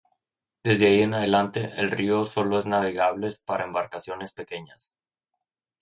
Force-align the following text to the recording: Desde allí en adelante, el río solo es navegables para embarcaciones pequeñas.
Desde 0.63 0.87
allí 0.87 1.01
en 1.03 1.13
adelante, 1.13 1.73
el 1.77 1.91
río 1.91 2.25
solo 2.25 2.57
es 2.57 2.65
navegables 2.65 3.37
para 3.37 3.65
embarcaciones 3.65 4.31
pequeñas. 4.31 4.97